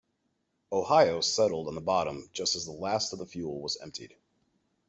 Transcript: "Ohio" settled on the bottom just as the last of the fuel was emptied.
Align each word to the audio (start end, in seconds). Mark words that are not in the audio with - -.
"Ohio" 0.71 1.21
settled 1.21 1.67
on 1.67 1.75
the 1.75 1.79
bottom 1.79 2.27
just 2.33 2.55
as 2.55 2.65
the 2.65 2.71
last 2.71 3.13
of 3.13 3.19
the 3.19 3.25
fuel 3.27 3.59
was 3.61 3.77
emptied. 3.83 4.15